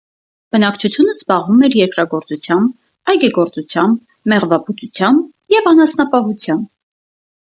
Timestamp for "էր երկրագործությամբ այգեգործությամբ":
1.67-3.99